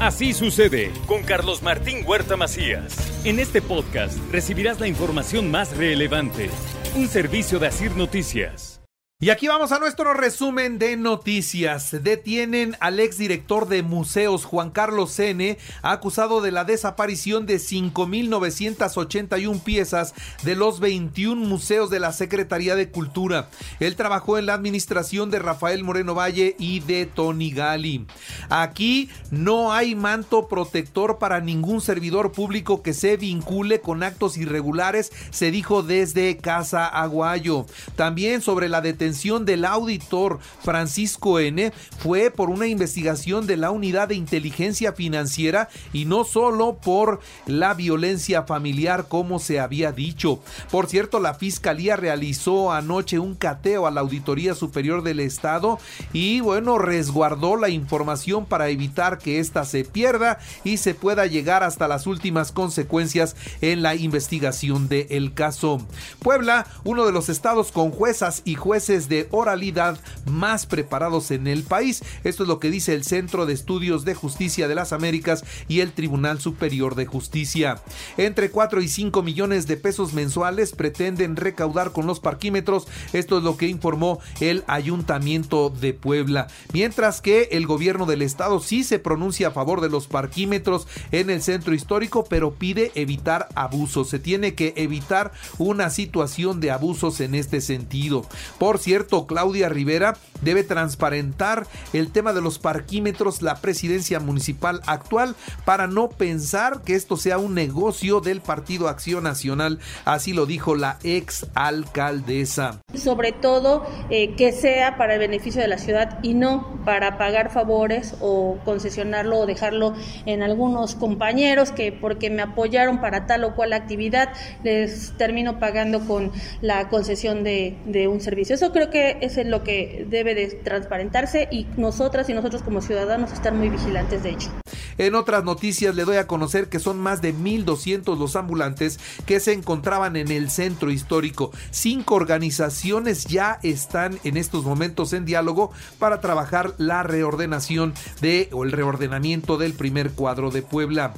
Así 0.00 0.34
sucede 0.34 0.92
con 1.06 1.22
Carlos 1.22 1.62
Martín 1.62 2.04
Huerta 2.06 2.36
Macías. 2.36 2.94
En 3.24 3.38
este 3.38 3.62
podcast 3.62 4.18
recibirás 4.30 4.78
la 4.78 4.88
información 4.88 5.50
más 5.50 5.74
relevante. 5.74 6.50
Un 6.96 7.08
servicio 7.08 7.58
de 7.58 7.68
Asir 7.68 7.96
Noticias. 7.96 8.75
Y 9.18 9.30
aquí 9.30 9.48
vamos 9.48 9.72
a 9.72 9.78
nuestro 9.78 10.12
resumen 10.12 10.78
de 10.78 10.98
noticias. 10.98 11.96
Detienen 12.02 12.76
al 12.80 13.00
exdirector 13.00 13.66
de 13.66 13.82
museos 13.82 14.44
Juan 14.44 14.70
Carlos 14.70 15.18
N, 15.18 15.56
acusado 15.80 16.42
de 16.42 16.52
la 16.52 16.64
desaparición 16.64 17.46
de 17.46 17.56
5.981 17.56 19.62
piezas 19.62 20.12
de 20.42 20.54
los 20.54 20.80
21 20.80 21.46
museos 21.46 21.88
de 21.88 21.98
la 21.98 22.12
Secretaría 22.12 22.76
de 22.76 22.90
Cultura. 22.90 23.48
Él 23.80 23.96
trabajó 23.96 24.36
en 24.36 24.44
la 24.44 24.52
administración 24.52 25.30
de 25.30 25.38
Rafael 25.38 25.82
Moreno 25.82 26.14
Valle 26.14 26.54
y 26.58 26.80
de 26.80 27.06
Tony 27.06 27.52
Gali. 27.52 28.06
Aquí 28.50 29.08
no 29.30 29.72
hay 29.72 29.94
manto 29.94 30.46
protector 30.46 31.16
para 31.16 31.40
ningún 31.40 31.80
servidor 31.80 32.32
público 32.32 32.82
que 32.82 32.92
se 32.92 33.16
vincule 33.16 33.80
con 33.80 34.02
actos 34.02 34.36
irregulares, 34.36 35.10
se 35.30 35.50
dijo 35.50 35.82
desde 35.82 36.36
Casa 36.36 36.86
Aguayo. 36.86 37.64
También 37.96 38.42
sobre 38.42 38.68
la 38.68 38.82
detención 38.82 39.05
del 39.06 39.64
auditor 39.64 40.40
Francisco 40.62 41.38
N 41.38 41.72
fue 41.98 42.32
por 42.32 42.50
una 42.50 42.66
investigación 42.66 43.46
de 43.46 43.56
la 43.56 43.70
unidad 43.70 44.08
de 44.08 44.16
inteligencia 44.16 44.92
financiera 44.92 45.68
y 45.92 46.06
no 46.06 46.24
solo 46.24 46.78
por 46.82 47.20
la 47.46 47.74
violencia 47.74 48.42
familiar 48.42 49.06
como 49.08 49.38
se 49.38 49.60
había 49.60 49.92
dicho. 49.92 50.40
Por 50.72 50.88
cierto, 50.88 51.20
la 51.20 51.34
fiscalía 51.34 51.94
realizó 51.94 52.72
anoche 52.72 53.20
un 53.20 53.36
cateo 53.36 53.86
a 53.86 53.92
la 53.92 54.00
Auditoría 54.00 54.56
Superior 54.56 55.04
del 55.04 55.20
Estado 55.20 55.78
y 56.12 56.40
bueno, 56.40 56.78
resguardó 56.78 57.56
la 57.56 57.68
información 57.68 58.44
para 58.44 58.70
evitar 58.70 59.18
que 59.18 59.38
ésta 59.38 59.64
se 59.64 59.84
pierda 59.84 60.38
y 60.64 60.78
se 60.78 60.94
pueda 60.94 61.26
llegar 61.26 61.62
hasta 61.62 61.86
las 61.86 62.08
últimas 62.08 62.50
consecuencias 62.50 63.36
en 63.60 63.82
la 63.82 63.94
investigación 63.94 64.88
del 64.88 65.32
caso. 65.32 65.80
Puebla, 66.18 66.66
uno 66.82 67.06
de 67.06 67.12
los 67.12 67.28
estados 67.28 67.70
con 67.70 67.92
juezas 67.92 68.42
y 68.44 68.54
jueces 68.54 68.95
de 68.96 69.28
oralidad 69.30 70.00
más 70.24 70.66
preparados 70.66 71.30
en 71.30 71.46
el 71.46 71.62
país. 71.62 72.02
Esto 72.24 72.42
es 72.42 72.48
lo 72.48 72.58
que 72.58 72.70
dice 72.70 72.94
el 72.94 73.04
Centro 73.04 73.46
de 73.46 73.52
Estudios 73.52 74.04
de 74.04 74.14
Justicia 74.14 74.66
de 74.66 74.74
las 74.74 74.92
Américas 74.92 75.44
y 75.68 75.80
el 75.80 75.92
Tribunal 75.92 76.40
Superior 76.40 76.94
de 76.94 77.06
Justicia. 77.06 77.82
Entre 78.16 78.50
4 78.50 78.80
y 78.80 78.88
5 78.88 79.22
millones 79.22 79.66
de 79.66 79.76
pesos 79.76 80.14
mensuales 80.14 80.72
pretenden 80.72 81.36
recaudar 81.36 81.92
con 81.92 82.06
los 82.06 82.20
parquímetros. 82.20 82.86
Esto 83.12 83.38
es 83.38 83.44
lo 83.44 83.56
que 83.56 83.68
informó 83.68 84.20
el 84.40 84.64
Ayuntamiento 84.66 85.70
de 85.70 85.92
Puebla. 85.92 86.48
Mientras 86.72 87.20
que 87.20 87.48
el 87.52 87.66
gobierno 87.66 88.06
del 88.06 88.22
estado 88.22 88.60
sí 88.60 88.84
se 88.84 88.98
pronuncia 88.98 89.48
a 89.48 89.52
favor 89.52 89.80
de 89.80 89.90
los 89.90 90.06
parquímetros 90.06 90.88
en 91.12 91.30
el 91.30 91.42
centro 91.42 91.74
histórico, 91.74 92.24
pero 92.24 92.54
pide 92.54 92.92
evitar 92.94 93.48
abusos. 93.54 94.08
Se 94.08 94.18
tiene 94.18 94.54
que 94.54 94.72
evitar 94.76 95.32
una 95.58 95.90
situación 95.90 96.60
de 96.60 96.70
abusos 96.70 97.20
en 97.20 97.34
este 97.34 97.60
sentido. 97.60 98.24
Por 98.58 98.78
cierto, 98.86 99.26
Claudia 99.26 99.68
Rivera 99.68 100.16
debe 100.42 100.62
transparentar 100.62 101.66
el 101.92 102.12
tema 102.12 102.32
de 102.32 102.40
los 102.40 102.60
parquímetros, 102.60 103.42
la 103.42 103.56
presidencia 103.56 104.20
municipal 104.20 104.80
actual, 104.86 105.34
para 105.64 105.88
no 105.88 106.08
pensar 106.08 106.82
que 106.82 106.94
esto 106.94 107.16
sea 107.16 107.38
un 107.38 107.52
negocio 107.52 108.20
del 108.20 108.40
Partido 108.40 108.88
Acción 108.88 109.24
Nacional. 109.24 109.80
Así 110.04 110.32
lo 110.32 110.46
dijo 110.46 110.76
la 110.76 111.00
ex 111.02 111.48
alcaldesa. 111.54 112.80
Sobre 112.94 113.32
todo 113.32 113.84
eh, 114.08 114.36
que 114.36 114.52
sea 114.52 114.96
para 114.96 115.14
el 115.14 115.18
beneficio 115.18 115.60
de 115.60 115.66
la 115.66 115.78
ciudad 115.78 116.20
y 116.22 116.34
no 116.34 116.78
para 116.84 117.18
pagar 117.18 117.50
favores 117.50 118.14
o 118.20 118.58
concesionarlo 118.64 119.40
o 119.40 119.46
dejarlo 119.46 119.94
en 120.26 120.44
algunos 120.44 120.94
compañeros 120.94 121.72
que 121.72 121.90
porque 121.90 122.30
me 122.30 122.42
apoyaron 122.42 123.00
para 123.00 123.26
tal 123.26 123.42
o 123.42 123.56
cual 123.56 123.72
actividad 123.72 124.28
les 124.62 125.12
termino 125.16 125.58
pagando 125.58 126.06
con 126.06 126.30
la 126.60 126.88
concesión 126.88 127.42
de, 127.42 127.76
un 128.06 128.20
servicio. 128.20 128.54
Eso 128.54 128.72
creo 128.76 128.90
que 128.90 129.16
es 129.22 129.38
lo 129.46 129.64
que 129.64 130.04
debe 130.10 130.34
de 130.34 130.48
transparentarse 130.48 131.48
y 131.50 131.66
nosotras 131.78 132.28
y 132.28 132.34
nosotros 132.34 132.62
como 132.62 132.82
ciudadanos 132.82 133.32
estar 133.32 133.54
muy 133.54 133.70
vigilantes 133.70 134.22
de 134.22 134.30
ello. 134.30 134.50
En 134.98 135.14
otras 135.14 135.44
noticias 135.44 135.94
le 135.94 136.04
doy 136.04 136.16
a 136.16 136.26
conocer 136.26 136.68
que 136.68 136.78
son 136.78 136.98
más 136.98 137.22
de 137.22 137.34
1.200 137.34 138.18
los 138.18 138.36
ambulantes 138.36 138.98
que 139.24 139.40
se 139.40 139.52
encontraban 139.52 140.16
en 140.16 140.30
el 140.30 140.50
centro 140.50 140.90
histórico. 140.90 141.52
Cinco 141.70 142.16
organizaciones 142.16 143.24
ya 143.24 143.58
están 143.62 144.18
en 144.24 144.36
estos 144.36 144.64
momentos 144.64 145.14
en 145.14 145.24
diálogo 145.24 145.70
para 145.98 146.20
trabajar 146.20 146.74
la 146.76 147.02
reordenación 147.02 147.94
de 148.20 148.48
o 148.52 148.64
el 148.64 148.72
reordenamiento 148.72 149.56
del 149.56 149.72
primer 149.72 150.10
cuadro 150.10 150.50
de 150.50 150.62
Puebla. 150.62 151.14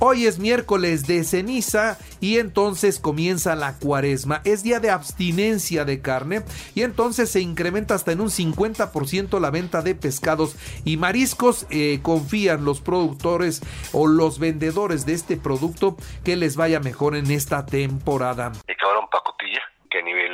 Hoy 0.00 0.26
es 0.26 0.40
miércoles 0.40 1.06
de 1.06 1.22
ceniza 1.22 1.98
y 2.20 2.38
entonces 2.38 2.98
comienza 2.98 3.54
la 3.54 3.74
cuaresma. 3.74 4.42
Es 4.44 4.64
día 4.64 4.80
de 4.80 4.90
abstinencia 4.90 5.84
de 5.84 6.00
carne 6.00 6.42
y 6.74 6.82
entonces 6.84 7.30
se 7.30 7.40
incrementa 7.40 7.94
hasta 7.94 8.12
en 8.12 8.20
un 8.20 8.28
50% 8.28 9.40
la 9.40 9.50
venta 9.50 9.82
de 9.82 9.94
pescados 9.94 10.56
y 10.84 10.96
mariscos. 10.96 11.66
Eh, 11.70 12.00
confían 12.02 12.64
los 12.64 12.80
productores 12.80 13.62
o 13.92 14.06
los 14.06 14.38
vendedores 14.38 15.06
de 15.06 15.14
este 15.14 15.36
producto 15.36 15.96
que 16.24 16.36
les 16.36 16.56
vaya 16.56 16.80
mejor 16.80 17.16
en 17.16 17.30
esta 17.30 17.66
temporada. 17.66 18.52
El 18.66 18.76
camarón 18.76 19.08
pacotilla, 19.10 19.62
que 19.90 19.98
a 19.98 20.02
nivel 20.02 20.32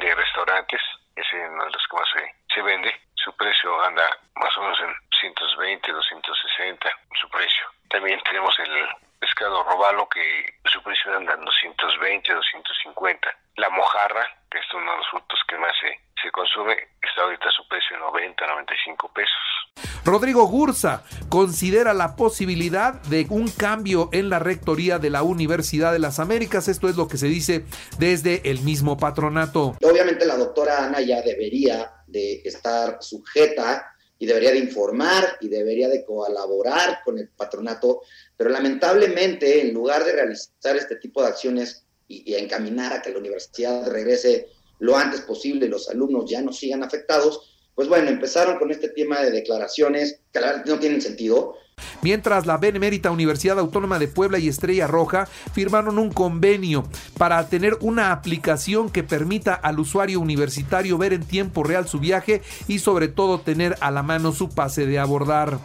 de 0.00 0.14
restaurantes 0.14 0.80
es 1.16 1.26
uno 1.32 1.64
de 1.64 1.70
los 1.70 1.82
que 1.90 1.96
más 1.96 2.08
se, 2.14 2.54
se 2.54 2.62
vende. 2.62 2.92
Su 3.14 3.32
precio 3.36 3.82
anda 3.82 4.04
más 4.36 4.56
o 4.56 4.62
menos 4.62 4.78
en 4.80 4.94
120, 5.20 5.92
260, 5.92 6.88
su 7.20 7.28
precio. 7.28 7.66
También 7.88 8.20
tenemos 8.24 8.54
el 8.60 8.70
pescado 9.18 9.64
robalo 9.64 10.08
que 10.08 10.54
su 10.70 10.82
precio 10.82 11.16
anda 11.16 11.34
en 11.34 11.44
220, 11.44 12.32
250. 12.32 13.28
La 13.58 13.70
mojarra, 13.70 14.24
que 14.48 14.58
es 14.58 14.64
uno 14.72 14.88
de 14.88 14.96
los 14.98 15.06
frutos 15.10 15.38
que 15.48 15.58
más 15.58 15.72
se, 15.80 15.90
se 16.22 16.30
consume, 16.30 16.74
está 17.02 17.22
ahorita 17.22 17.48
a 17.48 17.50
su 17.50 17.66
precio 17.66 17.96
en 17.96 18.02
90, 18.02 18.46
95 18.46 19.12
pesos. 19.12 19.58
Rodrigo 20.04 20.46
Gursa 20.46 21.02
considera 21.28 21.92
la 21.92 22.14
posibilidad 22.14 22.94
de 23.10 23.26
un 23.30 23.50
cambio 23.50 24.10
en 24.12 24.30
la 24.30 24.38
rectoría 24.38 25.00
de 25.00 25.10
la 25.10 25.24
Universidad 25.24 25.92
de 25.92 25.98
las 25.98 26.20
Américas. 26.20 26.68
Esto 26.68 26.88
es 26.88 26.96
lo 26.96 27.08
que 27.08 27.18
se 27.18 27.26
dice 27.26 27.64
desde 27.98 28.48
el 28.48 28.60
mismo 28.60 28.96
patronato. 28.96 29.76
Obviamente 29.82 30.24
la 30.24 30.36
doctora 30.36 30.84
Ana 30.84 31.00
ya 31.00 31.20
debería 31.22 31.92
de 32.06 32.42
estar 32.44 32.98
sujeta 33.00 33.92
y 34.20 34.26
debería 34.26 34.52
de 34.52 34.58
informar 34.58 35.36
y 35.40 35.48
debería 35.48 35.88
de 35.88 36.04
colaborar 36.04 37.00
con 37.04 37.18
el 37.18 37.28
patronato, 37.28 38.02
pero 38.36 38.50
lamentablemente 38.50 39.62
en 39.62 39.74
lugar 39.74 40.04
de 40.04 40.12
realizar 40.12 40.76
este 40.76 40.94
tipo 40.94 41.22
de 41.22 41.28
acciones 41.28 41.87
y, 42.08 42.34
encaminar 42.34 42.92
a 42.92 43.02
que 43.02 43.12
la 43.12 43.18
universidad 43.18 43.88
regrese 43.90 44.48
lo 44.80 44.96
antes 44.96 45.20
posible 45.20 45.68
los 45.68 45.88
alumnos 45.88 46.30
ya 46.30 46.40
no 46.40 46.52
sigan 46.52 46.82
afectados, 46.82 47.54
pues 47.74 47.88
bueno, 47.88 48.08
empezaron 48.08 48.58
con 48.58 48.70
este 48.70 48.88
tema 48.88 49.20
de 49.20 49.30
declaraciones 49.30 50.20
que 50.32 50.40
no 50.66 50.78
tienen 50.78 51.02
sentido, 51.02 51.56
Mientras 52.02 52.46
la 52.46 52.56
Benemérita 52.56 53.10
Universidad 53.10 53.58
Autónoma 53.58 53.98
de 53.98 54.08
Puebla 54.08 54.38
y 54.38 54.48
Estrella 54.48 54.86
Roja 54.86 55.26
firmaron 55.52 55.98
un 55.98 56.10
convenio 56.10 56.88
para 57.16 57.48
tener 57.48 57.76
una 57.80 58.12
aplicación 58.12 58.90
que 58.90 59.02
permita 59.02 59.54
al 59.54 59.80
usuario 59.80 60.20
universitario 60.20 60.98
ver 60.98 61.12
en 61.12 61.24
tiempo 61.24 61.64
real 61.64 61.88
su 61.88 61.98
viaje 61.98 62.42
y 62.66 62.78
sobre 62.78 63.08
todo 63.08 63.40
tener 63.40 63.76
a 63.80 63.90
la 63.90 64.02
mano 64.02 64.32
su 64.32 64.48
pase 64.48 64.86
de 64.86 64.98
abordar. 64.98 65.58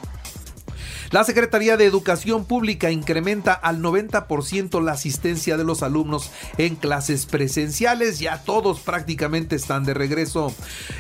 La 1.13 1.23
Secretaría 1.23 1.77
de 1.77 1.85
Educación 1.85 2.43
Pública 2.43 2.89
incrementa 2.89 3.53
al 3.53 3.83
90% 3.83 4.83
la 4.83 4.93
asistencia 4.93 5.57
de 5.57 5.63
los 5.63 5.83
alumnos 5.83 6.31
en 6.57 6.75
clases 6.75 7.27
presenciales. 7.27 8.17
Ya 8.17 8.41
todos 8.43 8.79
prácticamente 8.79 9.55
están 9.55 9.83
de 9.83 9.93
regreso. 9.93 10.51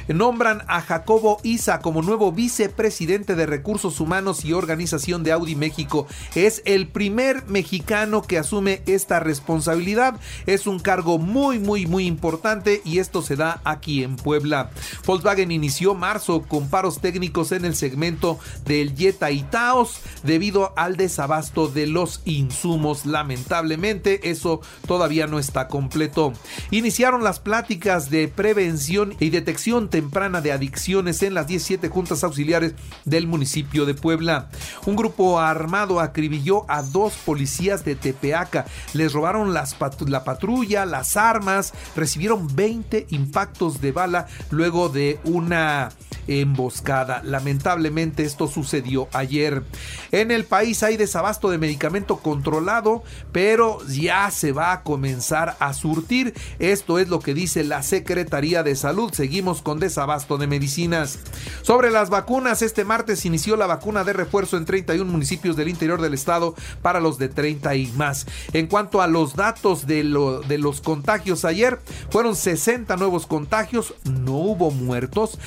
Nombran 0.07 0.61
a 0.67 0.81
Jacobo 0.81 1.39
Isa 1.41 1.79
como 1.79 2.03
nuevo 2.03 2.31
vicepresidente 2.31 3.33
de 3.33 3.47
Recursos 3.47 3.99
Humanos 3.99 4.45
y 4.45 4.53
Organización 4.53 5.23
de 5.23 5.31
Audi 5.31 5.55
México. 5.55 6.05
Es 6.35 6.61
el 6.65 6.89
primer 6.89 7.47
mexicano 7.47 8.21
que 8.21 8.37
asume 8.37 8.83
esta 8.85 9.19
responsabilidad. 9.19 10.19
Es 10.45 10.67
un 10.67 10.77
cargo 10.77 11.17
muy, 11.17 11.57
muy, 11.57 11.87
muy 11.87 12.05
importante 12.05 12.83
y 12.85 12.99
esto 12.99 13.23
se 13.23 13.35
da 13.35 13.61
aquí 13.63 14.03
en 14.03 14.17
Puebla. 14.17 14.69
Volkswagen 15.07 15.51
inició 15.51 15.95
marzo 15.95 16.43
con 16.43 16.69
paros 16.69 17.01
técnicos 17.01 17.51
en 17.51 17.65
el 17.65 17.75
segmento 17.75 18.37
del 18.63 18.95
Jetta 18.95 19.31
y 19.31 19.41
Taos 19.41 20.02
debido 20.23 20.73
al 20.75 20.97
desabasto 20.97 21.67
de 21.67 21.87
los 21.87 22.21
insumos. 22.25 23.05
Lamentablemente, 23.05 24.29
eso 24.29 24.61
todavía 24.87 25.27
no 25.27 25.39
está 25.39 25.67
completo. 25.67 26.33
Iniciaron 26.71 27.23
las 27.23 27.39
pláticas 27.39 28.09
de 28.09 28.27
prevención 28.27 29.15
y 29.19 29.29
detección 29.29 29.89
temprana 29.89 30.41
de 30.41 30.51
adicciones 30.51 31.23
en 31.23 31.33
las 31.33 31.47
17 31.47 31.89
juntas 31.89 32.23
auxiliares 32.23 32.73
del 33.05 33.27
municipio 33.27 33.85
de 33.85 33.93
Puebla. 33.93 34.49
Un 34.85 34.95
grupo 34.95 35.39
armado 35.39 35.99
acribilló 35.99 36.69
a 36.69 36.81
dos 36.81 37.13
policías 37.25 37.85
de 37.85 37.95
Tepeaca. 37.95 38.65
Les 38.93 39.13
robaron 39.13 39.53
la 39.53 40.23
patrulla, 40.23 40.85
las 40.85 41.17
armas, 41.17 41.73
recibieron 41.95 42.47
20 42.55 43.07
impactos 43.09 43.81
de 43.81 43.91
bala 43.91 44.27
luego 44.51 44.89
de 44.89 45.19
una 45.23 45.89
emboscada. 46.27 47.21
Lamentablemente 47.23 48.23
esto 48.23 48.47
sucedió 48.47 49.07
ayer. 49.13 49.63
En 50.11 50.31
el 50.31 50.45
país 50.45 50.83
hay 50.83 50.97
desabasto 50.97 51.49
de 51.49 51.57
medicamento 51.57 52.17
controlado, 52.17 53.03
pero 53.31 53.79
ya 53.87 54.29
se 54.31 54.51
va 54.51 54.71
a 54.71 54.83
comenzar 54.83 55.55
a 55.59 55.73
surtir. 55.73 56.33
Esto 56.59 56.99
es 56.99 57.09
lo 57.09 57.19
que 57.19 57.33
dice 57.33 57.63
la 57.63 57.83
Secretaría 57.83 58.63
de 58.63 58.75
Salud. 58.75 59.11
Seguimos 59.13 59.61
con 59.61 59.79
desabasto 59.79 60.37
de 60.37 60.47
medicinas. 60.47 61.19
Sobre 61.61 61.91
las 61.91 62.09
vacunas, 62.09 62.61
este 62.61 62.85
martes 62.85 63.25
inició 63.25 63.55
la 63.55 63.67
vacuna 63.67 64.03
de 64.03 64.13
refuerzo 64.13 64.57
en 64.57 64.65
31 64.65 65.11
municipios 65.11 65.55
del 65.55 65.69
interior 65.69 66.01
del 66.01 66.13
estado 66.13 66.55
para 66.81 66.99
los 66.99 67.17
de 67.17 67.29
30 67.29 67.75
y 67.75 67.87
más. 67.93 68.25
En 68.53 68.67
cuanto 68.67 69.01
a 69.01 69.07
los 69.07 69.35
datos 69.35 69.87
de, 69.87 70.03
lo, 70.03 70.41
de 70.41 70.57
los 70.57 70.81
contagios 70.81 71.45
ayer, 71.45 71.79
fueron 72.09 72.35
60 72.35 72.95
nuevos 72.97 73.27
contagios, 73.27 73.93
no 74.03 74.33
hubo 74.33 74.71
muertos, 74.71 75.39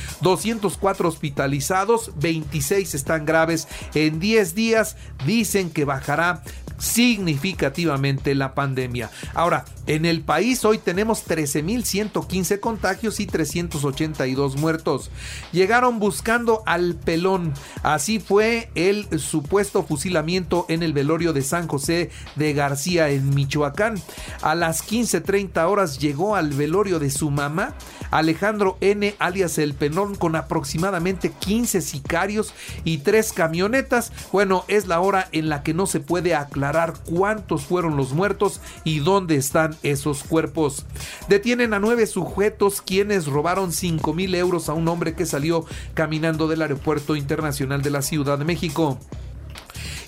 204 0.67 1.09
hospitalizados, 1.09 2.11
26 2.17 2.95
están 2.95 3.25
graves. 3.25 3.69
En 3.95 4.19
10 4.19 4.55
días 4.55 4.97
dicen 5.25 5.71
que 5.71 5.85
bajará 5.85 6.43
significativamente 6.79 8.35
la 8.35 8.55
pandemia. 8.55 9.11
Ahora, 9.35 9.65
en 9.87 10.05
el 10.05 10.21
país 10.23 10.65
hoy 10.65 10.79
tenemos 10.79 11.27
13.115 11.27 12.61
contagios 12.61 13.21
y 13.21 13.27
382 13.27 14.57
muertos. 14.57 15.11
Llegaron 15.53 15.99
buscando 15.99 16.63
al 16.67 16.95
pelón. 16.95 17.55
Así 17.83 18.19
fue 18.19 18.69
el 18.75 19.07
supuesto 19.21 19.85
fusilamiento 19.85 20.67
en 20.69 20.83
el 20.83 20.93
velorio 20.93 21.33
de 21.33 21.43
San 21.43 21.69
José 21.69 22.11
de 22.35 22.53
García 22.53 23.11
en 23.11 23.35
Michoacán. 23.35 24.01
A 24.43 24.55
las 24.55 24.85
15.30 24.87 25.69
horas 25.69 25.99
llegó 25.99 26.37
al 26.37 26.51
velorio 26.51 26.99
de 26.99 27.11
su 27.11 27.31
mamá, 27.31 27.75
Alejandro 28.11 28.77
N. 28.81 29.15
alias 29.19 29.59
El 29.59 29.75
Pelón, 29.75 30.15
con 30.15 30.37
aproximadamente 30.37 31.31
15 31.31 31.81
sicarios 31.81 32.53
y 32.85 32.99
tres 32.99 33.33
camionetas. 33.33 34.13
Bueno, 34.33 34.65
es 34.69 34.87
la 34.87 35.01
hora 35.01 35.29
en 35.33 35.49
la 35.49 35.63
que 35.63 35.75
no 35.75 35.87
se 35.87 36.01
puede 36.01 36.35
aclarar 36.35 36.66
cuántos 37.05 37.65
fueron 37.65 37.97
los 37.97 38.13
muertos 38.13 38.61
y 38.85 39.01
dónde 39.01 39.37
están 39.37 39.77
esos 39.83 40.25
cuerpos. 40.25 40.87
Detienen 41.29 41.75
a 41.75 41.79
nueve 41.79 42.07
sujetos 42.07 42.81
quienes 42.83 43.27
robaron 43.27 43.73
5 43.73 44.13
mil 44.15 44.35
euros 44.35 44.69
a 44.69 44.73
un 44.73 44.89
hombre 44.89 45.15
que 45.15 45.27
salió 45.27 45.65
caminando 45.95 46.49
del 46.49 46.63
aeropuerto 46.63 47.17
internacional 47.17 47.83
de 47.83 47.91
la 47.91 48.03
Ciudad 48.03 48.39
de 48.39 48.45
México. 48.45 48.99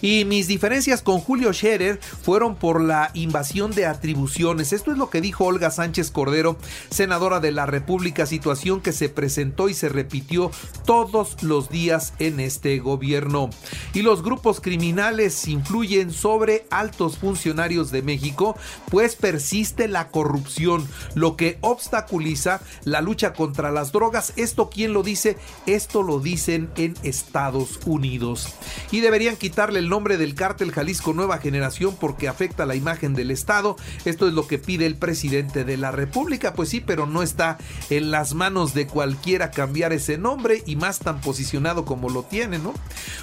Y 0.01 0.25
mis 0.25 0.47
diferencias 0.47 1.03
con 1.03 1.21
Julio 1.21 1.53
Scherer 1.53 2.01
fueron 2.01 2.57
por 2.57 2.81
la 2.81 3.11
invasión 3.15 3.73
de 3.73 3.87
atribuciones. 3.87 4.73
Esto 4.73 4.93
es 4.93 4.99
lo 4.99 5.11
que 5.11 5.21
dijo 5.21 5.45
Olga 5.45 5.71
Sánchez 5.71 6.11
Cordero, 6.11 6.57
senadora 6.91 7.41
de 7.41 7.53
la 7.53 7.67
República, 7.67 8.27
situación 8.27 8.81
que 8.81 8.93
se 8.93 9.09
presentó 9.09 9.69
y 9.69 9.75
se 9.75 9.89
repitió 9.89 10.51
todos 10.85 11.43
los 11.43 11.69
días 11.69 12.15
en 12.19 12.41
este 12.41 12.79
gobierno. 12.79 13.51
Y 13.95 14.03
los 14.03 14.23
grupos 14.23 14.61
criminales 14.61 15.49
influyen 15.49 16.13
sobre 16.13 16.67
altos 16.71 17.19
funcionarios 17.19 17.91
de 17.91 18.03
México, 18.03 18.57
pues 18.91 19.17
persiste 19.17 19.89
la 19.89 20.09
corrupción, 20.09 20.87
lo 21.15 21.37
que 21.37 21.59
obstaculiza 21.61 22.61
la 22.85 23.01
lucha 23.01 23.33
contra 23.33 23.71
las 23.71 23.93
drogas. 23.93 24.33
¿Esto 24.37 24.71
quién 24.71 24.93
lo 24.93 25.03
dice? 25.03 25.37
Esto 25.67 26.03
lo 26.03 26.21
dicen 26.21 26.71
en 26.77 26.95
Estados 27.03 27.81
Unidos. 27.87 28.49
Y 28.91 29.01
deberían 29.01 29.37
quitarle 29.37 29.83
nombre 29.89 30.17
del 30.17 30.35
cártel 30.35 30.73
Jalisco 30.73 31.13
Nueva 31.13 31.39
Generación 31.39 31.97
porque 31.99 32.29
afecta 32.29 32.67
la 32.67 32.75
imagen 32.75 33.15
del 33.15 33.31
Estado. 33.31 33.77
Esto 34.05 34.29
es 34.29 34.35
lo 34.35 34.47
que 34.47 34.59
pide 34.59 34.87
el 34.87 34.97
presidente 34.97 35.65
de 35.65 35.77
la 35.77 35.91
República. 35.91 36.55
Pues 36.55 36.69
sí, 36.69 36.81
pero 36.81 37.07
no 37.07 37.23
está 37.23 37.59
en 37.91 38.11
las 38.11 38.35
manos 38.35 38.75
de 38.75 38.87
cualquiera 38.87 39.51
cambiar 39.51 39.93
ese 39.93 40.19
nombre 40.19 40.63
y 40.67 40.77
más 40.77 40.99
tan 40.99 41.21
posicionado 41.21 41.85
como 41.85 42.11
lo 42.11 42.23
tiene, 42.23 42.59
¿no? 42.59 42.75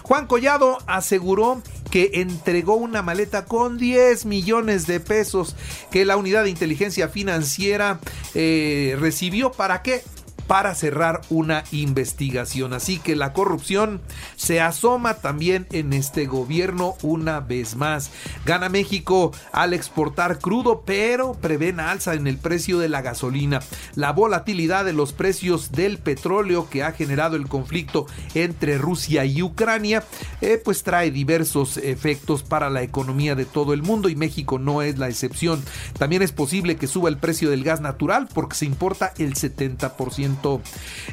Juan 0.03 0.27
Collado 0.27 0.77
aseguró 0.87 1.61
que 1.91 2.11
entregó 2.15 2.75
una 2.75 3.01
maleta 3.01 3.45
con 3.45 3.77
10 3.77 4.25
millones 4.25 4.87
de 4.87 4.99
pesos 4.99 5.55
que 5.91 6.05
la 6.05 6.17
unidad 6.17 6.43
de 6.43 6.49
inteligencia 6.49 7.09
financiera 7.09 7.99
eh, 8.33 8.97
recibió. 8.99 9.51
¿Para 9.51 9.81
qué? 9.81 10.03
Para 10.47 10.75
cerrar 10.75 11.21
una 11.29 11.63
investigación. 11.71 12.73
Así 12.73 12.99
que 12.99 13.15
la 13.15 13.33
corrupción 13.33 14.01
se 14.35 14.61
asoma 14.61 15.15
también 15.15 15.67
en 15.71 15.93
este 15.93 16.25
gobierno 16.25 16.95
una 17.01 17.39
vez 17.39 17.75
más. 17.75 18.11
Gana 18.45 18.69
México 18.69 19.31
al 19.51 19.73
exportar 19.73 20.39
crudo, 20.39 20.83
pero 20.85 21.33
prevén 21.33 21.79
alza 21.79 22.13
en 22.13 22.27
el 22.27 22.37
precio 22.37 22.79
de 22.79 22.89
la 22.89 23.01
gasolina. 23.01 23.61
La 23.95 24.11
volatilidad 24.11 24.85
de 24.85 24.93
los 24.93 25.13
precios 25.13 25.71
del 25.71 25.97
petróleo 25.97 26.69
que 26.69 26.83
ha 26.83 26.91
generado 26.91 27.35
el 27.35 27.47
conflicto 27.47 28.05
entre 28.33 28.77
Rusia 28.77 29.25
y 29.25 29.41
Ucrania, 29.41 30.03
eh, 30.41 30.61
pues 30.63 30.83
trae 30.83 31.11
diversos 31.11 31.77
efectos 31.77 32.43
para 32.43 32.69
la 32.69 32.81
economía 32.81 33.35
de 33.35 33.45
todo 33.45 33.73
el 33.73 33.81
mundo 33.81 34.09
y 34.09 34.15
México 34.15 34.59
no 34.59 34.81
es 34.81 34.97
la 34.97 35.09
excepción. 35.09 35.63
También 35.97 36.21
es 36.21 36.31
posible 36.31 36.75
que 36.77 36.87
suba 36.87 37.09
el 37.09 37.17
precio 37.17 37.49
del 37.49 37.63
gas 37.63 37.81
natural 37.81 38.27
porque 38.33 38.55
se 38.55 38.65
importa 38.65 39.13
el 39.17 39.33
70% 39.35 40.34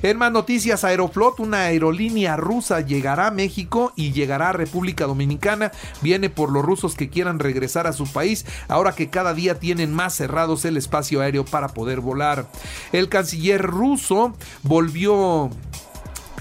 en 0.03 0.19
más 0.19 0.33
noticias, 0.33 0.85
Aeroflot, 0.85 1.41
una 1.41 1.63
aerolínea 1.63 2.37
rusa, 2.37 2.81
llegará 2.81 3.29
a 3.29 3.31
México 3.31 3.93
y 3.97 4.13
llegará 4.13 4.51
a 4.51 4.53
República 4.53 5.07
Dominicana. 5.07 5.73
Viene 6.01 6.31
por 6.31 6.51
los 6.51 6.65
rusos 6.65 6.95
que 6.95 7.09
quieran 7.09 7.39
regresar 7.39 7.87
a 7.87 7.93
su 7.93 8.11
país, 8.11 8.45
ahora 8.69 8.95
que 8.95 9.11
cada 9.11 9.35
día 9.35 9.59
tienen 9.59 9.93
más 9.93 10.15
cerrados 10.15 10.65
el 10.65 10.77
espacio 10.77 11.21
aéreo 11.21 11.45
para 11.45 11.69
poder 11.69 12.01
volar. 12.01 12.47
El 12.93 13.09
canciller 13.09 13.63
ruso 13.63 14.35
volvió 14.63 15.51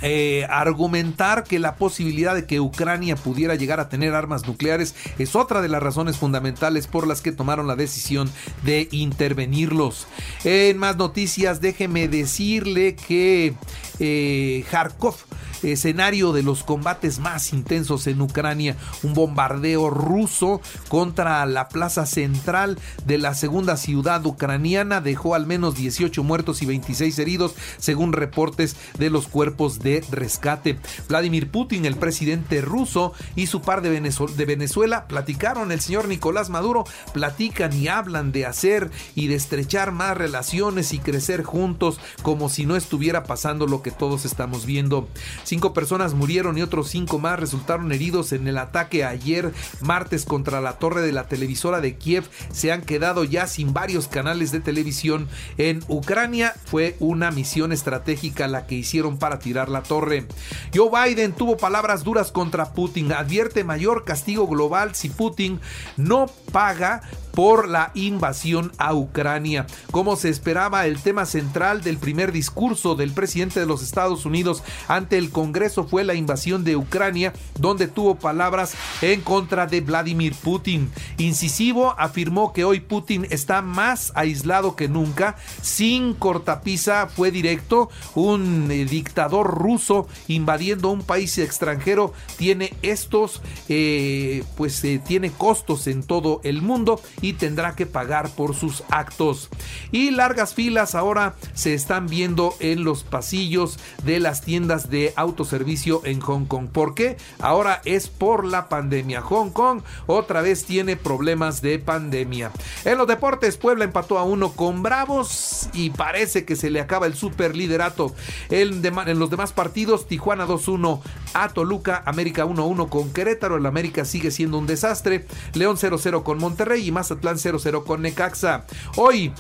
eh, 0.02 0.46
argumentar 0.50 1.44
que 1.44 1.60
la 1.60 1.76
posibilidad 1.76 2.36
de 2.36 2.46
que 2.46 2.60
Ucrania 2.60 3.16
pudiera 3.16 3.56
llegar 3.56 3.80
a 3.80 3.90
tener 3.90 4.14
armas 4.14 4.48
nucleares 4.48 4.96
es 5.20 5.36
otra 5.36 5.62
de 5.62 5.70
las 5.70 5.84
razones 5.84 6.18
fundamentales 6.18 6.88
por 6.88 7.08
las 7.08 7.22
que 7.22 7.32
tomaron 7.32 7.68
la 7.68 7.76
decisión 7.76 8.30
de 8.64 8.88
intervenirlos. 8.92 10.08
En 10.44 10.78
más 10.78 10.98
noticias, 10.98 11.62
déjeme 11.62 12.08
decirle 12.08 12.96
que 12.96 13.54
eh, 14.00 14.66
Kharkov 14.72 15.16
escenario 15.64 16.34
de 16.34 16.44
los 16.44 16.64
combates 16.64 17.20
más 17.20 17.54
intensos 17.54 18.08
en 18.08 18.22
Ucrania, 18.22 18.76
un 19.04 19.14
bombardeo 19.14 19.90
ruso 19.90 20.62
contra 20.88 21.46
la 21.46 21.70
plaza 21.70 22.06
central 22.06 22.78
de 23.06 23.18
la 23.18 23.34
segunda 23.34 23.78
ciudad 23.78 24.26
ucraniana 24.26 25.02
dejó 25.02 25.36
al 25.36 25.46
menos 25.46 25.76
18 25.76 26.24
muertos 26.24 26.62
y 26.62 26.66
26 26.66 27.20
heridos, 27.20 27.56
según 27.78 28.14
reportes 28.14 28.76
de 28.98 29.10
los 29.10 29.28
cuerpos 29.28 29.80
de 29.80 30.04
rescate. 30.12 30.80
Vladimir 31.08 31.50
Putin, 31.52 31.86
el 31.86 31.96
presidente 31.96 32.62
ruso, 32.62 33.14
y 33.36 33.48
su 33.48 33.62
par 33.62 33.82
de, 33.82 34.46
Venezuela 34.46 35.08
platicaron, 35.08 35.72
el 35.72 35.82
señor 35.82 36.08
Nicolás 36.08 36.50
Maduro, 36.50 36.84
platican 37.14 37.74
y 37.74 37.88
hablan 37.88 38.32
de 38.32 38.46
hacer 38.46 38.92
y 39.16 39.28
de 39.28 39.36
estrechar 39.36 39.92
más 39.92 40.18
relaciones 40.18 40.94
y 40.94 41.00
crecer 41.00 41.44
juntos 41.44 42.00
como 42.22 42.50
si 42.50 42.66
no 42.66 42.76
estuviera 42.76 43.24
pasando 43.24 43.68
lo 43.68 43.82
que 43.82 43.92
todos 43.92 44.26
estamos 44.26 44.66
viendo. 44.66 45.08
Cinco 45.52 45.74
personas 45.74 46.14
murieron 46.14 46.58
y 46.58 46.62
otros 46.62 46.88
cinco 46.88 47.20
más 47.20 47.38
resultaron 47.38 47.92
heridos 47.92 48.32
en 48.32 48.48
el 48.48 48.58
ataque 48.58 49.04
ayer 49.04 49.52
martes 49.82 50.24
contra 50.24 50.62
la 50.62 50.80
torre 50.80 51.02
de 51.02 51.12
la 51.12 51.28
televisora 51.28 51.82
de 51.82 51.98
Kiev. 51.98 52.24
Se 52.54 52.72
han 52.72 52.84
quedado 52.84 53.26
ya 53.26 53.48
sin 53.48 53.74
varios 53.74 54.08
canales 54.08 54.54
de 54.54 54.62
televisión 54.62 55.28
en 55.58 55.84
Ucrania. 55.90 56.56
Fue 56.64 56.96
una 57.00 57.32
misión 57.32 57.74
estratégica 57.74 58.48
la 58.48 58.66
que 58.66 58.76
hicieron 58.76 59.18
para 59.18 59.40
tirar 59.40 59.68
la 59.68 59.84
torre. 59.84 60.26
Joe 60.74 60.90
Biden 60.90 61.34
tuvo 61.34 61.58
palabras 61.58 62.06
duras 62.06 62.32
contra 62.32 62.72
Putin. 62.72 63.12
Advierte 63.12 63.66
mayor 63.66 64.06
castigo 64.06 64.48
global 64.48 64.96
si 64.96 65.10
Putin 65.10 65.60
no 65.98 66.28
paga 66.52 67.02
por 67.34 67.68
la 67.70 67.92
invasión 67.94 68.72
a 68.78 68.94
Ucrania. 68.94 69.66
Como 69.92 70.16
se 70.16 70.30
esperaba, 70.30 70.86
el 70.86 71.02
tema 71.02 71.26
central 71.26 71.82
del 71.82 71.98
primer 71.98 72.32
discurso 72.32 72.96
del 72.96 73.12
presidente 73.12 73.60
de 73.60 73.66
los 73.66 73.82
Estados 73.82 74.26
Unidos 74.26 74.64
ante 74.88 75.18
el 75.18 75.30
Congreso 75.30 75.86
fue 75.86 76.04
la 76.04 76.14
invasión 76.14 76.64
de 76.64 76.76
Ucrania, 76.76 77.34
donde 77.58 77.88
tuvo 77.88 78.16
palabras 78.16 78.74
en 79.02 79.22
contra 79.22 79.66
de 79.66 79.82
Vladimir 79.82 80.36
Putin. 80.36 80.92
Incisivo 81.18 81.96
afirmó 81.98 82.54
que 82.54 82.66
hoy 82.66 82.82
Putin 82.82 83.26
está 83.30 83.62
más 83.62 84.12
aislado 84.16 84.76
que 84.76 84.90
nunca, 84.90 85.38
sin 85.62 86.14
cortapisa, 86.14 87.08
fue 87.08 87.32
directo, 87.32 87.90
un 88.14 88.70
eh, 88.72 88.86
dictador 88.86 89.58
ruso 89.58 90.08
invadiendo 90.28 90.90
un 90.90 91.04
país 91.04 91.38
extranjero 91.38 92.14
tiene 92.38 92.74
estos, 92.82 93.42
eh, 93.70 94.44
pues 94.58 94.84
eh, 94.84 95.02
tiene 95.06 95.32
costos 95.32 95.88
en 95.88 96.04
todo 96.04 96.41
el 96.44 96.62
mundo 96.62 97.02
y 97.22 97.34
tendrá 97.34 97.76
que 97.76 97.86
pagar 97.86 98.30
por 98.30 98.56
sus 98.56 98.84
actos. 98.90 99.50
Y 99.92 100.12
largas 100.12 100.54
filas 100.54 100.96
ahora 100.96 101.36
se 101.54 101.74
están 101.74 102.08
viendo 102.08 102.54
en 102.60 102.84
los 102.84 103.04
pasillos 103.04 103.80
de 104.04 104.20
las 104.20 104.42
tiendas 104.42 104.90
de 104.90 105.14
autoservicio 105.16 106.02
en 106.06 106.20
Hong 106.20 106.46
Kong. 106.46 106.68
¿Por 106.72 106.96
qué? 106.96 107.18
Ahora 107.40 107.82
es 107.86 108.08
por 108.08 108.46
la 108.46 108.70
pandemia. 108.70 109.22
Hong 109.22 109.50
Kong 109.50 109.82
otra 110.08 110.42
vez 110.42 110.66
tiene 110.66 110.96
problemas 110.96 111.62
de 111.62 111.80
pandemia. 111.80 112.52
En 112.86 112.98
los 112.98 113.08
deportes, 113.08 113.58
Puebla 113.58 113.86
empató 113.86 114.18
a 114.18 114.24
uno 114.24 114.54
con 114.54 114.84
Bravos 114.84 115.70
y 115.74 115.90
parece 115.92 116.46
que 116.46 116.56
se 116.56 116.70
le 116.70 116.82
acaba 116.82 117.08
el 117.08 117.16
super 117.16 117.56
liderato. 117.56 118.14
En, 118.50 118.84
en 118.86 119.20
los 119.20 119.30
demás 119.30 119.54
partidos, 119.54 120.08
Tijuana 120.08 120.48
2-1 120.48 121.02
a 121.34 121.50
Toluca, 121.50 122.04
América 122.06 122.46
1-1 122.46 122.90
con 122.90 123.12
Querétaro, 123.14 123.58
el 123.58 123.66
América 123.66 124.06
sigue 124.06 124.32
siendo 124.32 124.58
un 124.58 124.68
desastre, 124.68 125.26
León 125.54 125.78
0-0 125.78 126.24
con 126.24 126.31
Monterrey 126.40 126.88
y 126.88 126.92
Mazatlán 126.92 127.38
0-0 127.38 127.84
con 127.84 128.02
Necaxa. 128.02 128.66
Hoy 128.96 129.34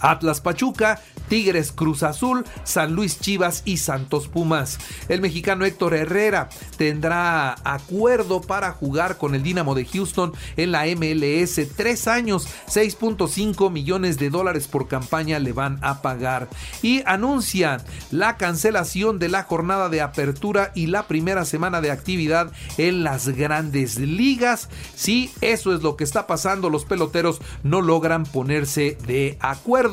Atlas 0.00 0.40
Pachuca, 0.40 1.00
Tigres 1.28 1.72
Cruz 1.72 2.02
Azul, 2.02 2.44
San 2.64 2.94
Luis 2.94 3.20
Chivas 3.20 3.62
y 3.64 3.78
Santos 3.78 4.28
Pumas. 4.28 4.78
El 5.08 5.20
mexicano 5.20 5.64
Héctor 5.64 5.94
Herrera 5.94 6.48
tendrá 6.76 7.56
acuerdo 7.64 8.40
para 8.40 8.72
jugar 8.72 9.18
con 9.18 9.34
el 9.34 9.42
Dinamo 9.42 9.74
de 9.74 9.84
Houston 9.84 10.32
en 10.56 10.72
la 10.72 10.84
MLS. 10.86 11.60
Tres 11.76 12.08
años, 12.08 12.48
6.5 12.68 13.70
millones 13.70 14.18
de 14.18 14.30
dólares 14.30 14.68
por 14.68 14.88
campaña 14.88 15.38
le 15.38 15.52
van 15.52 15.78
a 15.82 16.02
pagar. 16.02 16.48
Y 16.82 17.02
anuncia 17.06 17.78
la 18.10 18.36
cancelación 18.36 19.18
de 19.18 19.28
la 19.28 19.42
jornada 19.42 19.88
de 19.88 20.00
apertura 20.00 20.72
y 20.74 20.86
la 20.86 21.06
primera 21.06 21.44
semana 21.44 21.80
de 21.80 21.90
actividad 21.90 22.52
en 22.76 23.04
las 23.04 23.28
grandes 23.28 23.98
ligas. 23.98 24.68
Sí, 24.94 25.30
eso 25.40 25.74
es 25.74 25.82
lo 25.82 25.96
que 25.96 26.04
está 26.04 26.26
pasando. 26.26 26.70
Los 26.70 26.84
peloteros 26.84 27.40
no 27.62 27.80
logran 27.80 28.24
ponerse 28.24 28.96
de 29.06 29.36
acuerdo 29.40 29.87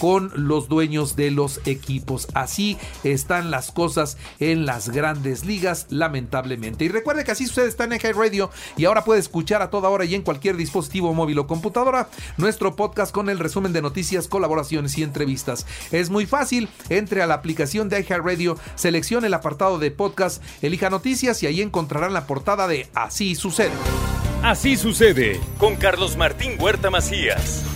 con 0.00 0.32
los 0.34 0.68
dueños 0.68 1.16
de 1.16 1.30
los 1.30 1.60
equipos. 1.66 2.28
Así 2.34 2.78
están 3.04 3.50
las 3.50 3.72
cosas 3.72 4.16
en 4.40 4.66
las 4.66 4.90
grandes 4.90 5.44
ligas, 5.44 5.86
lamentablemente. 5.90 6.84
Y 6.84 6.88
recuerde 6.88 7.24
que 7.24 7.32
así 7.32 7.46
sucede, 7.46 7.68
está 7.68 7.84
en 7.84 7.98
High 7.98 8.12
Radio 8.12 8.50
y 8.76 8.84
ahora 8.84 9.04
puede 9.04 9.20
escuchar 9.20 9.62
a 9.62 9.70
toda 9.70 9.88
hora 9.88 10.04
y 10.04 10.14
en 10.14 10.22
cualquier 10.22 10.56
dispositivo 10.56 11.14
móvil 11.14 11.38
o 11.38 11.46
computadora 11.46 12.08
nuestro 12.36 12.76
podcast 12.76 13.12
con 13.12 13.28
el 13.28 13.38
resumen 13.38 13.72
de 13.72 13.82
noticias, 13.82 14.28
colaboraciones 14.28 14.96
y 14.98 15.02
entrevistas. 15.02 15.66
Es 15.92 16.10
muy 16.10 16.26
fácil, 16.26 16.68
entre 16.88 17.22
a 17.22 17.26
la 17.26 17.34
aplicación 17.34 17.88
de 17.88 18.02
Radio, 18.02 18.58
seleccione 18.74 19.26
el 19.26 19.34
apartado 19.34 19.78
de 19.78 19.90
podcast, 19.90 20.42
elija 20.62 20.90
noticias 20.90 21.42
y 21.42 21.46
ahí 21.46 21.60
encontrarán 21.60 22.12
la 22.12 22.26
portada 22.26 22.68
de 22.68 22.88
Así 22.94 23.34
sucede. 23.34 23.72
Así 24.42 24.76
sucede 24.76 25.40
con 25.58 25.76
Carlos 25.76 26.16
Martín 26.16 26.56
Huerta 26.58 26.90
Macías. 26.90 27.75